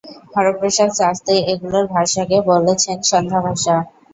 [0.33, 3.75] হরপ্রসাদ শাস্ত্রী এগুলির ভাষাকে বলেছেন ‘সন্ধ্যা ভাষা’।